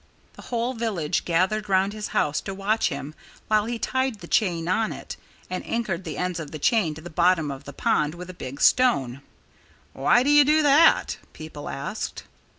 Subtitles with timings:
[0.33, 3.13] The whole village gathered round his house to watch him
[3.49, 5.15] while he tied the chain on it
[5.47, 8.33] and anchored the ends of the chain to the bottom of the pond with a
[8.33, 9.21] big stone.
[9.93, 12.23] "Why do you do that?" people asked.